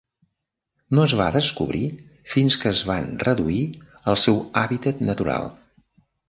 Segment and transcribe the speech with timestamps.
[0.99, 1.81] No es va descobrir
[2.31, 3.61] fins que es van reduir
[4.15, 5.53] el seu hàbitat natural.